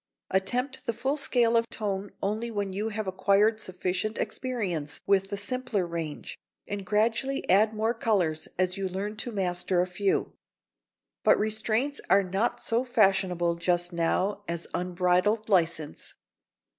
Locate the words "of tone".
1.55-2.09